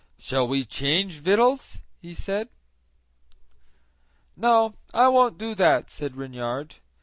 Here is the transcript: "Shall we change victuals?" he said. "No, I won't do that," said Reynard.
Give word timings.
"Shall 0.17 0.47
we 0.47 0.65
change 0.65 1.19
victuals?" 1.19 1.81
he 2.01 2.15
said. 2.15 2.49
"No, 4.35 4.73
I 4.95 5.09
won't 5.09 5.37
do 5.37 5.53
that," 5.53 5.91
said 5.91 6.15
Reynard. 6.15 6.77